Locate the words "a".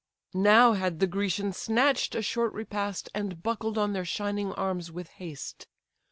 2.15-2.23